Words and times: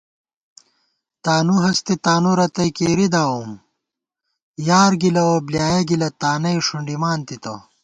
تانُو 1.23 1.55
ہستے 1.63 1.93
تانُو 2.05 2.31
رتئ 2.39 2.69
کېری 2.77 3.07
داؤم 3.13 3.49
یار 4.67 4.91
گِلہ 5.01 5.23
اؤ 5.27 5.35
بۡلیایَہ 5.45 5.87
گِلہ 5.89 6.09
تانئ 6.21 6.57
ݭُنڈِمان 6.65 7.19
تِتہ 7.27 7.53